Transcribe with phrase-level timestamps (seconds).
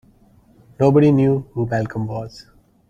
[0.79, 2.47] Nobody knew who Malcolm was.